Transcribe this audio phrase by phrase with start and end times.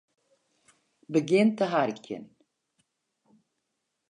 [1.11, 2.25] Begjin te harkjen.